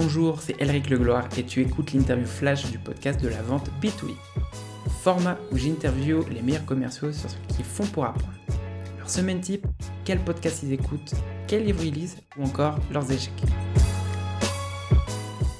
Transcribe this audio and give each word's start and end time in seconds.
Bonjour, 0.00 0.40
c'est 0.40 0.54
Elric 0.62 0.90
Legloire 0.90 1.28
et 1.36 1.42
tu 1.42 1.60
écoutes 1.60 1.92
l'interview 1.92 2.24
flash 2.24 2.70
du 2.70 2.78
podcast 2.78 3.20
de 3.20 3.26
la 3.26 3.42
vente 3.42 3.68
B2B. 3.82 4.14
Format 5.02 5.36
où 5.50 5.56
j'interview 5.56 6.24
les 6.30 6.40
meilleurs 6.40 6.64
commerciaux 6.64 7.12
sur 7.12 7.28
ce 7.28 7.36
qu'ils 7.48 7.64
font 7.64 7.84
pour 7.84 8.04
apprendre. 8.04 8.32
Leur 8.96 9.10
semaine 9.10 9.40
type, 9.40 9.66
quel 10.04 10.20
podcast 10.20 10.62
ils 10.62 10.72
écoutent, 10.72 11.14
quel 11.48 11.64
livre 11.64 11.82
ils 11.82 11.92
lisent 11.92 12.16
ou 12.36 12.44
encore 12.44 12.78
leurs 12.92 13.10
échecs. 13.10 13.42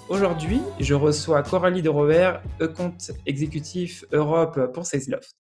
Aujourd'hui, 0.08 0.60
je 0.78 0.94
reçois 0.94 1.42
Coralie 1.42 1.82
de 1.82 1.88
Robert, 1.88 2.40
e-compte 2.60 3.10
exécutif 3.26 4.04
Europe 4.12 4.72
pour 4.72 4.86
Salesloft. 4.86 5.32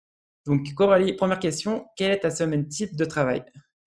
Donc 0.44 0.74
Coralie, 0.74 1.12
première 1.12 1.38
question, 1.38 1.86
quelle 1.96 2.10
est 2.10 2.20
ta 2.20 2.32
semaine 2.32 2.66
type 2.66 2.96
de 2.96 3.04
travail? 3.04 3.44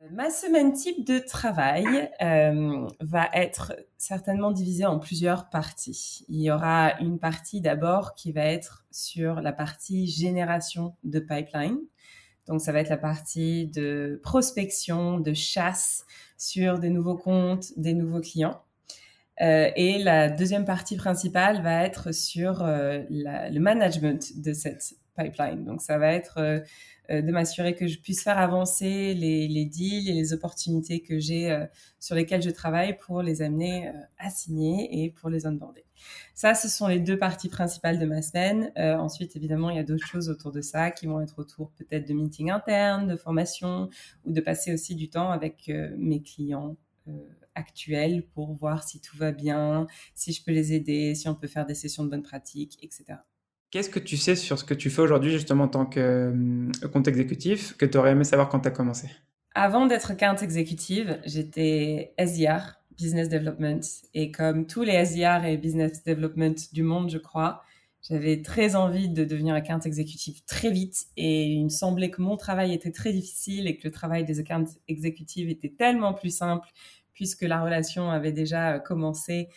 Ma 0.09 0.31
semaine 0.31 0.73
type 0.73 1.05
de 1.05 1.19
travail 1.19 2.09
euh, 2.23 2.87
va 3.01 3.29
être 3.33 3.75
certainement 3.97 4.51
divisée 4.51 4.85
en 4.85 4.97
plusieurs 4.97 5.49
parties. 5.49 6.25
Il 6.27 6.41
y 6.41 6.49
aura 6.49 6.99
une 6.99 7.19
partie 7.19 7.61
d'abord 7.61 8.15
qui 8.15 8.31
va 8.31 8.45
être 8.45 8.83
sur 8.89 9.41
la 9.41 9.53
partie 9.53 10.07
génération 10.07 10.95
de 11.03 11.19
pipeline. 11.19 11.77
Donc 12.47 12.61
ça 12.61 12.71
va 12.71 12.79
être 12.79 12.89
la 12.89 12.97
partie 12.97 13.67
de 13.67 14.19
prospection, 14.23 15.19
de 15.19 15.33
chasse 15.33 16.05
sur 16.35 16.79
des 16.79 16.89
nouveaux 16.89 17.17
comptes, 17.17 17.67
des 17.77 17.93
nouveaux 17.93 18.21
clients. 18.21 18.63
Euh, 19.41 19.69
et 19.75 19.99
la 19.99 20.29
deuxième 20.29 20.65
partie 20.65 20.95
principale 20.95 21.61
va 21.61 21.83
être 21.83 22.11
sur 22.11 22.63
euh, 22.63 23.03
le 23.09 23.59
management 23.59 24.41
de 24.41 24.51
cette 24.53 24.95
Donc 25.63 25.81
ça 25.81 25.97
va 25.97 26.13
être 26.13 26.63
euh, 27.11 27.21
de 27.21 27.31
m'assurer 27.31 27.75
que 27.75 27.87
je 27.87 27.99
puisse 27.99 28.23
faire 28.23 28.37
avancer 28.37 29.13
les, 29.13 29.65
deals 29.65 30.09
et 30.09 30.13
les 30.13 30.33
opportunités 30.33 31.01
que 31.01 31.19
j'ai 31.19 31.51
euh, 31.51 31.65
sur 31.99 32.15
lesquelles 32.15 32.41
je 32.41 32.49
travaille 32.49 32.97
pour 32.97 33.21
les 33.21 33.41
amener 33.41 33.89
euh, 33.89 33.91
à 34.17 34.29
signer 34.29 35.03
et 35.03 35.09
pour 35.09 35.29
les 35.29 35.45
onboarder. 35.45 35.83
Ça, 36.35 36.53
ce 36.53 36.69
sont 36.69 36.87
les 36.87 36.99
deux 36.99 37.17
parties 37.17 37.49
principales 37.49 37.99
de 37.99 38.05
ma 38.05 38.21
semaine. 38.21 38.71
ensuite, 38.75 39.35
évidemment, 39.35 39.69
il 39.69 39.75
y 39.75 39.79
a 39.79 39.83
d'autres 39.83 40.07
choses 40.07 40.29
autour 40.29 40.51
de 40.51 40.61
ça 40.61 40.89
qui 40.89 41.05
vont 41.05 41.21
être 41.21 41.37
autour 41.37 41.71
peut-être 41.73 42.07
de 42.07 42.13
meetings 42.13 42.49
internes, 42.49 43.07
de 43.07 43.15
formation 43.15 43.89
ou 44.25 44.31
de 44.31 44.41
passer 44.41 44.73
aussi 44.73 44.95
du 44.95 45.09
temps 45.09 45.29
avec 45.29 45.71
mes 45.97 46.23
clients 46.23 46.75
actuels 47.53 48.25
pour 48.33 48.53
voir 48.53 48.83
si 48.83 48.99
tout 48.99 49.15
va 49.15 49.31
bien, 49.31 49.85
si 50.15 50.33
je 50.33 50.43
peux 50.43 50.51
les 50.51 50.73
aider, 50.73 51.13
si 51.13 51.29
on 51.29 51.35
peut 51.35 51.47
faire 51.47 51.67
des 51.67 51.75
sessions 51.75 52.03
de 52.03 52.09
bonne 52.09 52.23
pratique, 52.23 52.79
etc. 52.81 53.19
Qu'est-ce 53.71 53.89
que 53.89 53.99
tu 53.99 54.17
sais 54.17 54.35
sur 54.35 54.59
ce 54.59 54.65
que 54.65 54.73
tu 54.73 54.89
fais 54.89 55.01
aujourd'hui 55.01 55.31
justement 55.31 55.63
en 55.63 55.69
tant 55.69 55.85
que 55.85 55.99
euh, 55.99 56.87
compte 56.91 57.07
exécutif 57.07 57.77
que 57.77 57.85
tu 57.85 57.97
aurais 57.97 58.11
aimé 58.11 58.25
savoir 58.25 58.49
quand 58.49 58.59
tu 58.59 58.67
as 58.67 58.71
commencé? 58.71 59.07
Avant 59.55 59.85
d'être 59.85 60.11
account 60.11 60.35
exécutive, 60.35 61.19
j'étais 61.25 62.13
SDR, 62.17 62.81
Business 62.97 63.29
Development. 63.29 63.79
Et 64.13 64.29
comme 64.29 64.67
tous 64.67 64.83
les 64.83 64.93
SDR 64.93 65.45
et 65.45 65.57
Business 65.57 66.03
Development 66.03 66.55
du 66.73 66.83
monde, 66.83 67.09
je 67.09 67.17
crois, 67.17 67.63
j'avais 68.09 68.41
très 68.41 68.75
envie 68.75 69.07
de 69.07 69.23
devenir 69.23 69.55
account 69.55 69.79
exécutif 69.79 70.45
très 70.45 70.69
vite 70.69 71.05
et 71.15 71.45
il 71.45 71.63
me 71.63 71.69
semblait 71.69 72.09
que 72.09 72.21
mon 72.21 72.35
travail 72.35 72.73
était 72.73 72.91
très 72.91 73.13
difficile 73.13 73.67
et 73.67 73.77
que 73.77 73.87
le 73.87 73.91
travail 73.91 74.25
des 74.25 74.39
account 74.39 74.65
exécutives 74.89 75.49
était 75.49 75.73
tellement 75.77 76.13
plus 76.13 76.35
simple 76.35 76.67
puisque 77.13 77.43
la 77.43 77.61
relation 77.61 78.09
avait 78.09 78.31
déjà 78.31 78.79
commencé 78.79 79.47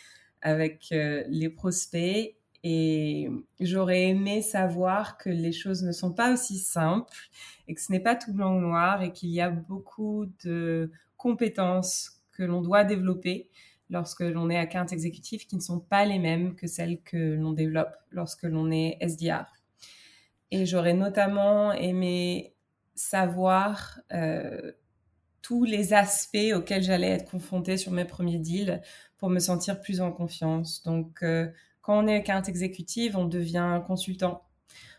avec 0.41 0.89
euh, 0.91 1.23
les 1.27 1.49
prospects 1.49 2.35
et 2.67 3.29
j'aurais 3.59 4.07
aimé 4.07 4.41
savoir 4.41 5.19
que 5.19 5.29
les 5.29 5.51
choses 5.51 5.83
ne 5.83 5.91
sont 5.91 6.11
pas 6.11 6.33
aussi 6.33 6.57
simples 6.57 7.29
et 7.67 7.75
que 7.75 7.79
ce 7.79 7.91
n'est 7.91 7.99
pas 7.99 8.15
tout 8.15 8.33
blanc 8.33 8.57
ou 8.57 8.59
noir 8.59 9.03
et 9.03 9.11
qu'il 9.11 9.29
y 9.29 9.39
a 9.39 9.51
beaucoup 9.51 10.25
de 10.43 10.91
compétences 11.15 12.23
que 12.31 12.41
l'on 12.41 12.63
doit 12.63 12.83
développer 12.83 13.51
lorsque 13.91 14.21
l'on 14.21 14.49
est 14.49 14.57
account 14.57 14.87
exécutif 14.87 15.45
qui 15.45 15.55
ne 15.55 15.61
sont 15.61 15.79
pas 15.79 16.05
les 16.05 16.17
mêmes 16.17 16.55
que 16.55 16.65
celles 16.65 16.99
que 17.03 17.35
l'on 17.35 17.53
développe 17.53 17.93
lorsque 18.09 18.41
l'on 18.41 18.71
est 18.71 18.97
SDR. 18.99 19.45
Et 20.49 20.65
j'aurais 20.65 20.95
notamment 20.95 21.71
aimé 21.71 22.55
savoir 22.95 23.99
euh, 24.11 24.71
tous 25.43 25.65
les 25.65 25.93
aspects 25.93 26.51
auxquels 26.55 26.81
j'allais 26.81 27.11
être 27.11 27.29
confrontée 27.29 27.77
sur 27.77 27.91
mes 27.91 28.05
premiers 28.05 28.39
deals 28.39 28.81
pour 29.19 29.29
me 29.29 29.37
sentir 29.37 29.81
plus 29.81 30.01
en 30.01 30.11
confiance. 30.11 30.81
Donc, 30.81 31.21
euh, 31.21 31.47
quand 31.85 32.03
on 32.03 32.07
est 32.07 32.15
account 32.15 32.41
exécutive, 32.41 33.15
on 33.15 33.25
devient 33.25 33.81
consultant, 33.85 34.43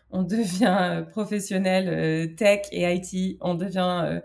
on 0.09 0.23
devient 0.23 0.77
euh, 0.79 1.01
professionnel 1.01 1.89
euh, 1.89 2.33
tech 2.33 2.61
et 2.71 2.85
IT, 2.95 3.37
on 3.41 3.55
devient 3.55 4.03
euh, 4.05 4.21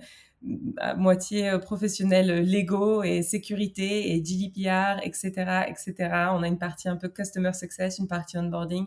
à 0.78 0.94
moitié 0.94 1.58
professionnel 1.60 2.48
Lego 2.48 3.02
et 3.02 3.22
sécurité 3.22 4.12
et 4.12 4.24
GDPR, 4.24 5.00
etc., 5.02 5.64
etc. 5.68 5.94
On 6.32 6.42
a 6.42 6.48
une 6.48 6.58
partie 6.58 6.88
un 6.88 6.96
peu 6.96 7.08
customer 7.08 7.52
success, 7.52 7.98
une 7.98 8.08
partie 8.08 8.38
onboarding. 8.38 8.86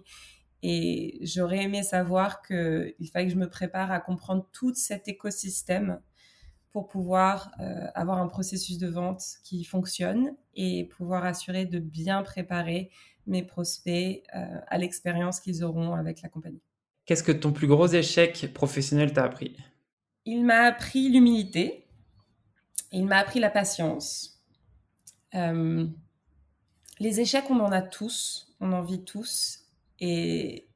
Et 0.64 1.20
j'aurais 1.22 1.64
aimé 1.64 1.84
savoir 1.84 2.42
qu'il 2.42 3.10
fallait 3.12 3.28
que 3.28 3.34
je 3.34 3.38
me 3.38 3.50
prépare 3.50 3.92
à 3.92 4.00
comprendre 4.00 4.48
tout 4.52 4.74
cet 4.74 5.08
écosystème 5.08 6.00
pour 6.76 6.90
pouvoir 6.90 7.52
avoir 7.94 8.18
un 8.18 8.28
processus 8.28 8.78
de 8.78 8.90
vente 8.90 9.24
qui 9.46 9.64
fonctionne 9.64 10.36
et 10.56 10.84
pouvoir 10.98 11.24
assurer 11.24 11.66
de 11.66 11.80
bien 11.80 12.22
préparer 12.22 12.92
mes 13.28 13.44
prospects 13.44 14.24
euh, 14.36 14.60
à 14.68 14.78
l'expérience 14.78 15.40
qu'ils 15.40 15.64
auront 15.64 15.94
avec 15.94 16.22
la 16.22 16.28
compagnie. 16.28 16.62
Qu'est-ce 17.06 17.24
que 17.24 17.32
ton 17.32 17.54
plus 17.54 17.68
gros 17.68 17.88
échec 17.88 18.52
professionnel 18.54 19.14
t'a 19.14 19.24
appris? 19.24 19.56
Il 20.26 20.44
m'a 20.44 20.64
appris 20.64 21.10
l'humilité, 21.10 21.88
il 22.92 23.06
m'a 23.06 23.18
appris 23.18 23.40
la 23.40 23.50
patience. 23.50 24.44
Euh, 25.36 25.88
les 27.00 27.20
échecs, 27.20 27.50
on 27.50 27.60
en 27.60 27.72
a 27.72 27.82
tous, 27.82 28.54
on 28.60 28.74
en 28.74 28.82
vit 28.82 29.04
tous, 29.04 29.66
et 30.00 30.68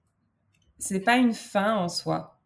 ce 0.78 0.94
n'est 0.94 1.00
pas 1.00 1.18
une 1.18 1.34
fin 1.34 1.76
en 1.76 1.90
soi. 1.90 2.40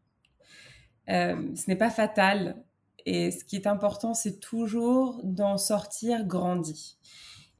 Euh, 1.09 1.53
ce 1.55 1.69
n'est 1.69 1.75
pas 1.75 1.89
fatal. 1.89 2.63
Et 3.05 3.31
ce 3.31 3.43
qui 3.43 3.55
est 3.55 3.67
important, 3.67 4.13
c'est 4.13 4.39
toujours 4.39 5.21
d'en 5.23 5.57
sortir 5.57 6.25
grandi. 6.25 6.97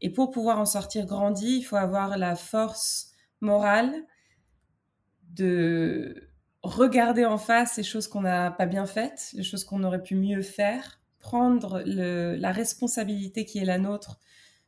Et 0.02 0.09
pour 0.09 0.31
pouvoir 0.31 0.59
en 0.59 0.66
sortir 0.66 1.06
grandi, 1.06 1.58
il 1.58 1.64
faut 1.64 1.76
avoir 1.76 2.18
la 2.18 2.36
force 2.36 3.12
morale 3.42 3.94
de 5.31 6.30
regarder 6.62 7.26
en 7.26 7.38
face 7.38 7.78
les 7.78 7.84
choses 7.84 8.08
qu'on 8.08 8.22
n'a 8.22 8.52
pas 8.52 8.66
bien 8.66 8.86
faites, 8.86 9.31
les 9.34 9.44
choses 9.44 9.64
qu'on 9.64 9.84
aurait 9.84 10.04
pu 10.04 10.16
mieux 10.16 10.42
faire, 10.42 11.02
prendre 11.20 11.81
la 11.86 12.52
responsabilité 12.52 13.46
qui 13.46 13.60
est 13.60 13.66
la 13.66 13.78
nôtre 13.78 14.20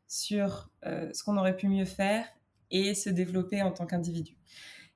sur 0.08 0.70
euh, 0.86 1.10
ce 1.14 1.24
qu'on 1.24 1.38
aurait 1.38 1.56
pu 1.56 1.68
mieux 1.68 1.86
faire 1.86 2.26
et 2.72 2.94
se 2.94 3.10
développer 3.10 3.62
en 3.62 3.72
tant 3.72 3.86
qu'individu. 3.86 4.38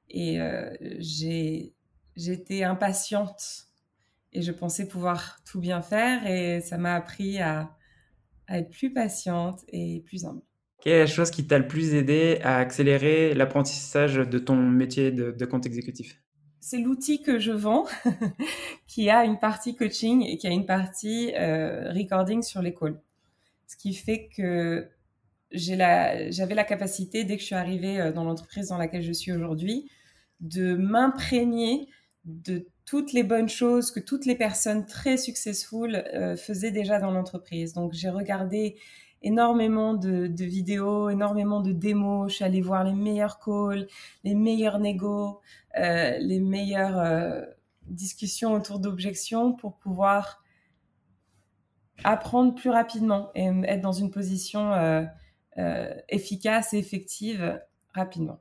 Et 0.09 0.41
euh, 0.41 0.73
j'ai 0.99 1.73
j'étais 2.15 2.63
impatiente 2.63 3.68
et 4.33 4.41
je 4.41 4.51
pensais 4.51 4.87
pouvoir 4.87 5.39
tout 5.49 5.59
bien 5.59 5.81
faire 5.81 6.25
et 6.27 6.61
ça 6.61 6.77
m'a 6.77 6.95
appris 6.95 7.39
à 7.39 7.75
à 8.49 8.57
être 8.57 8.71
plus 8.71 8.91
patiente 8.91 9.63
et 9.69 10.03
plus 10.05 10.25
humble. 10.25 10.41
Quelle 10.81 10.93
est 10.93 10.99
la 10.99 11.07
chose 11.07 11.29
qui 11.29 11.45
t'a 11.45 11.59
le 11.59 11.67
plus 11.67 11.93
aidé 11.93 12.39
à 12.43 12.57
accélérer 12.57 13.33
l'apprentissage 13.33 14.15
de 14.15 14.39
ton 14.39 14.55
métier 14.55 15.11
de, 15.11 15.45
compte 15.45 15.65
exécutif? 15.65 16.21
C'est 16.59 16.79
l'outil 16.79 17.21
que 17.21 17.37
je 17.37 17.51
vends, 17.51 17.85
qui 18.87 19.09
a 19.09 19.23
une 19.23 19.39
partie 19.39 19.75
coaching 19.75 20.23
et 20.25 20.37
qui 20.37 20.47
a 20.47 20.51
une 20.51 20.65
partie 20.65 21.33
euh, 21.35 21.91
recording 21.91 22.41
sur 22.41 22.61
les 22.61 22.73
calls. 22.73 22.99
Ce 23.67 23.77
qui 23.77 23.93
fait 23.93 24.29
que 24.35 24.89
j'avais 25.51 26.55
la 26.55 26.63
capacité, 26.63 27.23
dès 27.23 27.35
que 27.35 27.41
je 27.41 27.47
suis 27.47 27.55
arrivée 27.55 27.99
euh, 27.99 28.11
dans 28.11 28.23
l'entreprise 28.23 28.69
dans 28.69 28.77
laquelle 28.77 29.03
je 29.03 29.11
suis 29.11 29.31
aujourd'hui, 29.31 29.89
de 30.39 30.75
m'imprégner 30.75 31.87
de 32.25 32.67
toutes 32.89 33.13
les 33.13 33.21
bonnes 33.21 33.49
choses 33.49 33.91
que 33.91 33.99
toutes 33.99 34.25
les 34.25 34.33
personnes 34.33 34.87
très 34.87 35.15
successful 35.15 35.95
euh, 35.95 36.35
faisaient 36.35 36.71
déjà 36.71 36.97
dans 36.97 37.11
l'entreprise. 37.11 37.73
Donc 37.73 37.93
j'ai 37.93 38.09
regardé 38.09 38.77
énormément 39.21 39.93
de, 39.93 40.43
vidéos, 40.43 41.11
énormément 41.11 41.61
de 41.61 41.71
démos. 41.71 42.31
Je 42.31 42.37
suis 42.37 42.45
allée 42.45 42.61
voir 42.61 42.83
les 42.83 42.93
meilleurs 42.93 43.39
calls, 43.39 43.85
les 44.23 44.33
meilleurs 44.33 44.79
négos, 44.79 45.39
euh, 45.77 46.17
les 46.17 46.39
meilleures 46.39 46.97
euh, 46.97 47.41
discussions 47.85 48.53
autour 48.53 48.79
d'objections 48.79 49.53
pour 49.53 49.77
pouvoir 49.77 50.43
apprendre 52.03 52.55
plus 52.55 52.71
rapidement 52.71 53.29
et 53.35 53.51
être 53.65 53.81
dans 53.81 53.91
une 53.91 54.09
position 54.09 54.73
efficace 56.07 56.73
et 56.73 56.79
effective 56.79 57.61
rapidement. 57.93 58.39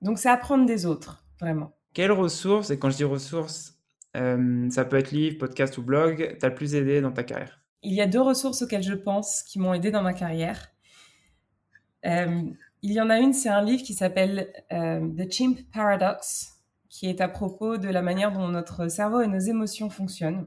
Donc 0.00 0.18
c'est 0.18 0.30
apprendre 0.30 0.66
des 0.66 0.86
autres, 0.86 1.24
vraiment. 1.38 1.76
Quelles 1.92 2.12
ressources, 2.12 2.70
et 2.70 2.78
quand 2.78 2.88
je 2.88 2.96
dis 2.96 3.04
ressources, 3.04 3.75
euh, 4.16 4.70
ça 4.70 4.84
peut 4.84 4.96
être 4.96 5.10
livre, 5.10 5.38
podcast 5.38 5.76
ou 5.78 5.82
blog, 5.82 6.36
t'as 6.40 6.48
le 6.48 6.54
plus 6.54 6.74
aidé 6.74 7.00
dans 7.00 7.12
ta 7.12 7.22
carrière 7.22 7.60
Il 7.82 7.92
y 7.92 8.00
a 8.00 8.06
deux 8.06 8.20
ressources 8.20 8.62
auxquelles 8.62 8.82
je 8.82 8.94
pense 8.94 9.42
qui 9.42 9.58
m'ont 9.58 9.74
aidé 9.74 9.90
dans 9.90 10.02
ma 10.02 10.14
carrière. 10.14 10.68
Euh, 12.06 12.42
il 12.82 12.92
y 12.92 13.00
en 13.00 13.10
a 13.10 13.18
une, 13.18 13.32
c'est 13.32 13.48
un 13.48 13.62
livre 13.62 13.82
qui 13.82 13.94
s'appelle 13.94 14.52
euh, 14.72 15.06
The 15.18 15.30
Chimp 15.30 15.58
Paradox, 15.72 16.54
qui 16.88 17.08
est 17.08 17.20
à 17.20 17.28
propos 17.28 17.76
de 17.76 17.88
la 17.88 18.00
manière 18.00 18.32
dont 18.32 18.48
notre 18.48 18.88
cerveau 18.88 19.20
et 19.20 19.26
nos 19.26 19.38
émotions 19.38 19.90
fonctionnent. 19.90 20.46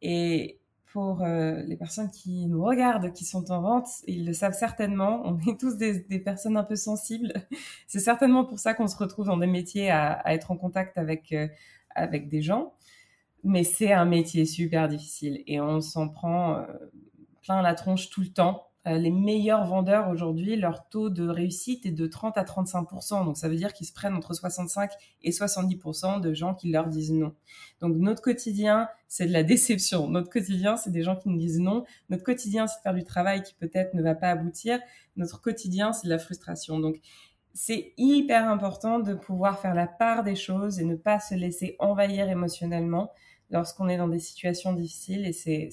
Et 0.00 0.60
pour 0.92 1.24
les 1.26 1.76
personnes 1.76 2.08
qui 2.08 2.46
nous 2.46 2.62
regardent, 2.62 3.12
qui 3.12 3.24
sont 3.24 3.50
en 3.50 3.60
vente, 3.60 3.88
ils 4.06 4.24
le 4.24 4.32
savent 4.32 4.56
certainement. 4.56 5.22
On 5.24 5.36
est 5.50 5.58
tous 5.58 5.76
des, 5.76 6.00
personnes 6.20 6.56
un 6.56 6.62
peu 6.62 6.76
sensibles. 6.76 7.32
C'est 7.88 7.98
certainement 7.98 8.44
pour 8.44 8.60
ça 8.60 8.74
qu'on 8.74 8.86
se 8.86 8.96
retrouve 8.96 9.26
dans 9.26 9.36
des 9.36 9.48
métiers 9.48 9.90
à, 9.90 10.22
être 10.32 10.52
en 10.52 10.56
contact 10.56 10.96
avec, 10.96 11.34
avec 11.96 12.28
des 12.28 12.42
gens. 12.42 12.74
Mais 13.44 13.62
c'est 13.62 13.92
un 13.92 14.06
métier 14.06 14.46
super 14.46 14.88
difficile 14.88 15.42
et 15.46 15.60
on 15.60 15.80
s'en 15.80 16.08
prend 16.08 16.56
euh, 16.56 16.62
plein 17.42 17.60
la 17.62 17.74
tronche 17.74 18.08
tout 18.08 18.22
le 18.22 18.28
temps. 18.28 18.66
Euh, 18.86 18.98
les 18.98 19.10
meilleurs 19.10 19.64
vendeurs 19.66 20.08
aujourd'hui, 20.08 20.56
leur 20.56 20.88
taux 20.88 21.08
de 21.08 21.26
réussite 21.26 21.86
est 21.86 21.92
de 21.92 22.06
30 22.06 22.36
à 22.36 22.44
35% 22.44 23.24
Donc 23.24 23.38
ça 23.38 23.48
veut 23.48 23.56
dire 23.56 23.72
qu'ils 23.72 23.86
se 23.86 23.92
prennent 23.92 24.14
entre 24.14 24.34
65 24.34 24.90
et 25.22 25.30
70% 25.30 26.20
de 26.20 26.34
gens 26.34 26.54
qui 26.54 26.70
leur 26.70 26.88
disent 26.88 27.12
non. 27.12 27.34
Donc 27.80 27.96
notre 27.96 28.22
quotidien, 28.22 28.88
c'est 29.08 29.26
de 29.26 29.32
la 29.32 29.42
déception. 29.42 30.08
Notre 30.08 30.30
quotidien, 30.30 30.76
c'est 30.76 30.90
des 30.90 31.02
gens 31.02 31.16
qui 31.16 31.28
nous 31.28 31.38
disent 31.38 31.60
non. 31.60 31.84
Notre 32.10 32.24
quotidien, 32.24 32.66
c'est 32.66 32.78
de 32.78 32.82
faire 32.82 32.94
du 32.94 33.04
travail 33.04 33.42
qui 33.42 33.54
peut-être 33.54 33.94
ne 33.94 34.02
va 34.02 34.14
pas 34.14 34.30
aboutir. 34.30 34.78
Notre 35.16 35.40
quotidien, 35.40 35.92
c'est 35.92 36.06
de 36.06 36.12
la 36.12 36.18
frustration. 36.18 36.78
Donc 36.78 37.00
c'est 37.54 37.94
hyper 37.96 38.48
important 38.48 38.98
de 38.98 39.14
pouvoir 39.14 39.60
faire 39.60 39.74
la 39.74 39.86
part 39.86 40.24
des 40.24 40.34
choses 40.34 40.80
et 40.80 40.84
ne 40.84 40.96
pas 40.96 41.20
se 41.20 41.34
laisser 41.34 41.76
envahir 41.78 42.28
émotionnellement 42.28 43.12
lorsqu'on 43.50 43.88
est 43.88 43.96
dans 43.96 44.08
des 44.08 44.18
situations 44.18 44.72
difficiles. 44.72 45.26
Et 45.26 45.32
c'est 45.32 45.70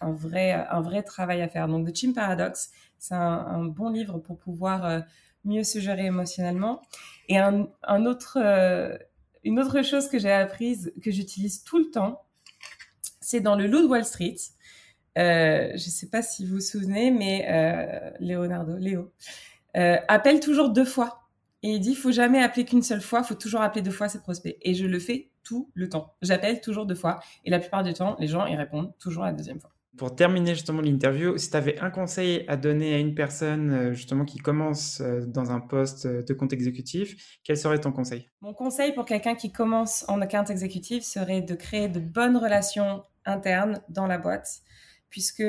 un 0.00 0.12
vrai, 0.12 0.52
un 0.52 0.80
vrai 0.80 1.02
travail 1.02 1.42
à 1.42 1.48
faire. 1.48 1.68
Donc, 1.68 1.90
The 1.90 1.96
Chim 1.96 2.12
Paradox, 2.12 2.70
c'est 2.98 3.14
un, 3.14 3.64
bon 3.64 3.90
livre 3.90 4.18
pour 4.18 4.38
pouvoir 4.38 4.84
euh, 4.84 5.00
mieux 5.44 5.64
se 5.64 5.78
gérer 5.78 6.06
émotionnellement. 6.06 6.82
Et 7.28 7.38
un 7.38 8.06
autre, 8.06 8.38
euh, 8.40 8.96
une 9.44 9.58
autre 9.58 9.82
chose 9.82 10.08
que 10.08 10.18
j'ai 10.18 10.32
apprise, 10.32 10.92
que 11.02 11.10
j'utilise 11.10 11.64
tout 11.64 11.78
le 11.78 11.90
temps, 11.90 12.22
c'est 13.20 13.40
dans 13.40 13.56
le 13.56 13.66
Loup 13.66 13.82
de 13.82 13.86
Wall 13.86 14.04
Street. 14.04 14.36
Euh, 15.18 15.68
je 15.70 15.74
ne 15.74 15.78
sais 15.78 16.08
pas 16.08 16.22
si 16.22 16.44
vous 16.44 16.56
vous 16.56 16.60
souvenez, 16.60 17.10
mais 17.10 18.14
Leonardo, 18.20 18.76
Léo, 18.76 19.12
appelle 19.74 20.40
toujours 20.40 20.70
deux 20.70 20.84
fois. 20.84 21.29
Et 21.62 21.72
il 21.72 21.80
dit, 21.80 21.94
faut 21.94 22.12
jamais 22.12 22.42
appeler 22.42 22.64
qu'une 22.64 22.82
seule 22.82 23.02
fois, 23.02 23.22
faut 23.22 23.34
toujours 23.34 23.60
appeler 23.60 23.82
deux 23.82 23.90
fois 23.90 24.08
ses 24.08 24.20
prospects. 24.20 24.56
Et 24.62 24.74
je 24.74 24.86
le 24.86 24.98
fais 24.98 25.30
tout 25.42 25.70
le 25.74 25.88
temps. 25.88 26.14
J'appelle 26.22 26.60
toujours 26.60 26.86
deux 26.86 26.94
fois. 26.94 27.20
Et 27.44 27.50
la 27.50 27.58
plupart 27.58 27.82
du 27.82 27.92
temps, 27.92 28.16
les 28.18 28.26
gens, 28.26 28.46
ils 28.46 28.56
répondent 28.56 28.92
toujours 28.98 29.24
la 29.24 29.32
deuxième 29.32 29.60
fois. 29.60 29.70
Pour 29.98 30.14
terminer 30.14 30.54
justement 30.54 30.80
l'interview, 30.80 31.36
si 31.36 31.50
tu 31.50 31.56
avais 31.56 31.78
un 31.80 31.90
conseil 31.90 32.44
à 32.46 32.56
donner 32.56 32.94
à 32.94 32.98
une 32.98 33.14
personne 33.14 33.72
euh, 33.72 33.92
justement 33.92 34.24
qui 34.24 34.38
commence 34.38 35.00
euh, 35.00 35.26
dans 35.26 35.50
un 35.50 35.58
poste 35.58 36.06
euh, 36.06 36.22
de 36.22 36.32
compte 36.32 36.52
exécutif, 36.52 37.38
quel 37.42 37.56
serait 37.56 37.80
ton 37.80 37.90
conseil? 37.90 38.30
Mon 38.40 38.54
conseil 38.54 38.94
pour 38.94 39.04
quelqu'un 39.04 39.34
qui 39.34 39.50
commence 39.50 40.04
en 40.08 40.20
account 40.20 40.44
exécutif 40.44 41.02
serait 41.02 41.42
de 41.42 41.54
créer 41.56 41.88
de 41.88 41.98
bonnes 41.98 42.36
relations 42.36 43.02
internes 43.26 43.82
dans 43.88 44.06
la 44.06 44.16
boîte, 44.16 44.60
puisque 45.10 45.42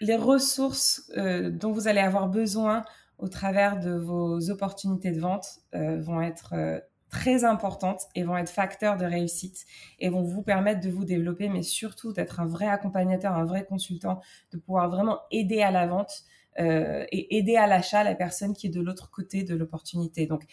les 0.00 0.16
ressources 0.16 1.10
dont 1.16 1.72
vous 1.72 1.88
allez 1.88 2.00
avoir 2.00 2.28
besoin 2.28 2.84
au 3.18 3.28
travers 3.28 3.78
de 3.78 3.90
vos 3.90 4.50
opportunités 4.50 5.10
de 5.10 5.20
vente 5.20 5.60
vont 5.72 6.20
être 6.22 6.82
très 7.10 7.44
importantes 7.44 8.02
et 8.14 8.22
vont 8.22 8.36
être 8.36 8.50
facteurs 8.50 8.96
de 8.96 9.04
réussite 9.04 9.64
et 9.98 10.08
vont 10.08 10.22
vous 10.22 10.42
permettre 10.42 10.80
de 10.80 10.90
vous 10.90 11.04
développer, 11.04 11.48
mais 11.48 11.62
surtout 11.62 12.12
d'être 12.12 12.40
un 12.40 12.46
vrai 12.46 12.66
accompagnateur, 12.66 13.34
un 13.34 13.44
vrai 13.44 13.64
consultant, 13.64 14.20
de 14.52 14.58
pouvoir 14.58 14.88
vraiment 14.90 15.20
aider 15.30 15.62
à 15.62 15.70
la 15.70 15.86
vente 15.86 16.24
euh, 16.58 17.04
et 17.12 17.38
aider 17.38 17.56
à 17.56 17.66
l'achat 17.66 18.04
la 18.04 18.14
personne 18.14 18.52
qui 18.52 18.66
est 18.66 18.70
de 18.70 18.80
l'autre 18.80 19.10
côté 19.10 19.42
de 19.42 19.54
l'opportunité. 19.54 20.26
Donc, 20.26 20.44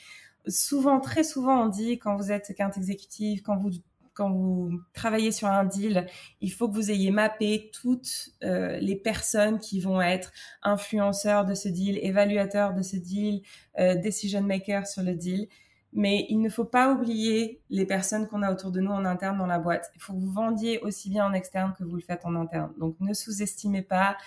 souvent, 0.48 1.00
très 1.00 1.24
souvent, 1.24 1.64
on 1.64 1.68
dit 1.68 1.98
quand 1.98 2.16
vous 2.16 2.32
êtes 2.32 2.50
account 2.52 2.72
exécutif, 2.78 3.42
quand 3.42 3.58
vous 3.58 3.72
quand 4.16 4.32
vous 4.32 4.72
travaillez 4.94 5.32
sur 5.32 5.48
un 5.50 5.66
deal, 5.66 6.08
il 6.42 6.52
faut 6.52 6.70
que 6.70 6.74
vous 6.74 6.90
ayez 6.90 7.12
mappé 7.12 7.70
toutes 7.74 8.30
euh, 8.44 8.78
les 8.80 8.96
personnes 8.96 9.60
qui 9.60 9.80
vont 9.82 10.02
être 10.02 10.32
influenceurs 10.64 11.46
de 11.46 11.54
ce 11.54 11.68
deal, 11.68 12.00
évaluateurs 12.02 12.74
de 12.74 12.82
ce 12.82 12.96
deal, 12.96 13.42
euh, 13.78 13.96
decision 13.96 14.42
makers 14.42 14.88
sur 14.88 15.04
le 15.04 15.14
deal. 15.14 15.48
Mais 15.92 16.26
il 16.30 16.42
ne 16.42 16.50
faut 16.50 16.66
pas 16.66 16.92
oublier 16.92 17.62
les 17.70 17.86
personnes 17.86 18.28
qu'on 18.28 18.42
a 18.42 18.52
autour 18.52 18.72
de 18.72 18.80
nous 18.80 18.92
en 18.92 19.06
interne 19.06 19.38
dans 19.38 19.46
la 19.46 19.60
boîte. 19.60 19.92
Il 19.96 20.02
faut 20.02 20.14
que 20.14 20.20
vous 20.20 20.32
vendiez 20.32 20.80
aussi 20.80 21.10
bien 21.10 21.26
en 21.26 21.34
externe 21.34 21.74
que 21.78 21.84
vous 21.84 21.96
le 21.96 22.02
faites 22.02 22.26
en 22.26 22.36
interne. 22.36 22.74
Donc 22.80 22.96
ne 23.00 23.14
sous-estimez 23.14 23.82
pas. 23.82 24.18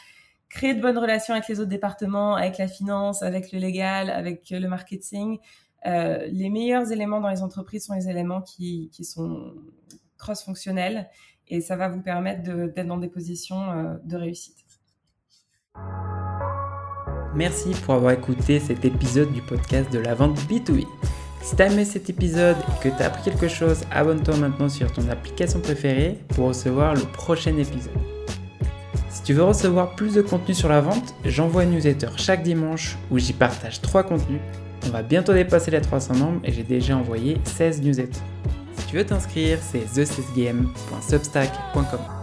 Créez 0.50 0.75
de 0.75 0.81
bonnes 0.81 0.96
relations 0.96 1.34
avec 1.34 1.46
les 1.49 1.61
autres 1.61 1.69
départements, 1.69 2.37
avec 2.37 2.56
la 2.56 2.69
finance, 2.69 3.23
avec 3.23 3.52
le 3.52 3.58
légal, 3.58 4.08
avec 4.08 4.49
le 4.50 4.67
marketing. 4.67 5.38
Euh, 5.87 6.27
les 6.31 6.51
meilleurs 6.51 6.91
éléments 6.91 7.21
dans 7.21 7.31
les 7.31 7.43
entreprises 7.43 7.87
sont 7.87 7.95
les 7.95 8.09
éléments 8.09 8.43
qui, 8.43 8.91
sont 9.03 9.55
cross-fonctionnels 10.17 11.09
et 11.47 11.61
ça 11.61 11.77
va 11.77 11.89
vous 11.89 12.03
permettre 12.03 12.43
d'être 12.43 12.87
dans 12.87 12.97
des 12.97 13.09
positions 13.09 13.71
euh, 13.71 13.95
de 14.05 14.17
réussite. 14.17 14.57
Merci 17.35 17.71
pour 17.85 17.95
avoir 17.95 18.13
écouté 18.13 18.59
cet 18.59 18.85
épisode 18.85 19.33
du 19.33 19.43
podcast 19.43 19.93
de 19.93 19.99
la 19.99 20.15
vente 20.15 20.37
B2B. 20.49 20.87
Si 21.43 21.55
t'as 21.55 21.71
aimé 21.71 21.85
cet 21.85 22.11
épisode 22.11 22.57
et 22.57 22.83
que 22.83 22.95
t'as 22.95 23.07
appris 23.07 23.23
quelque 23.23 23.49
chose, 23.49 23.85
abonne-toi 23.93 24.37
maintenant 24.39 24.69
sur 24.69 24.93
ton 24.93 25.09
application 25.09 25.61
préférée 25.61 26.19
pour 26.29 26.49
recevoir 26.49 26.95
le 26.95 27.03
prochain 27.03 27.57
épisode. 27.57 27.93
Si 29.09 29.23
tu 29.23 29.35
veux 29.35 29.45
recevoir 29.45 29.95
plus 29.95 30.15
de 30.15 30.23
contenu 30.23 30.55
sur 30.55 30.69
la 30.69 30.81
vente, 30.81 31.15
j'envoie 31.25 31.65
une 31.65 31.71
newsletter 31.71 32.09
chaque 32.17 32.43
dimanche 32.43 32.99
où 33.11 33.19
j'y 33.19 33.33
partage 33.33 33.81
3 33.81 34.03
contenus. 34.03 34.41
On 34.88 34.93
va 34.93 35.02
bientôt 35.02 35.35
dépasser 35.35 35.70
les 35.70 35.82
300 35.82 36.17
membres 36.17 36.40
et 36.44 36.52
j'ai 36.52 36.62
déjà 36.62 36.96
envoyé 36.96 37.37
16 37.44 37.82
newsletters. 37.82 38.20
Si 38.79 38.87
tu 38.87 38.96
veux 38.96 39.05
t'inscrire, 39.05 39.58
c'est 39.61 39.81
thesesgame.substack.com. 39.81 42.18